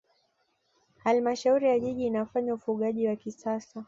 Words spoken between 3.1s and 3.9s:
kisasa